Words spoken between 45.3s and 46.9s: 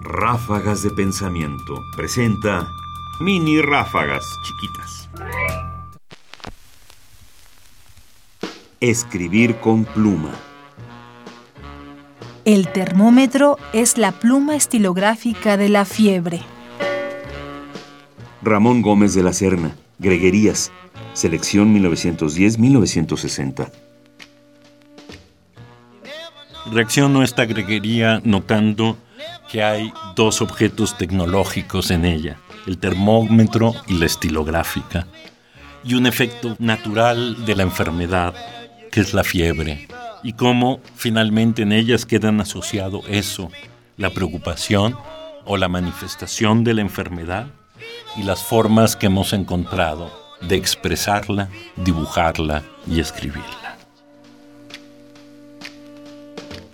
o la manifestación de la